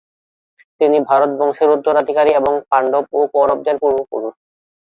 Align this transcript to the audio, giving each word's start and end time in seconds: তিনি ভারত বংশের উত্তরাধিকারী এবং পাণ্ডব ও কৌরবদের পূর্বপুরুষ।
তিনি 0.81 0.97
ভারত 1.09 1.31
বংশের 1.39 1.69
উত্তরাধিকারী 1.69 2.31
এবং 2.31 2.53
পাণ্ডব 2.69 3.05
ও 3.11 3.19
কৌরবদের 3.33 3.75
পূর্বপুরুষ। 3.81 4.33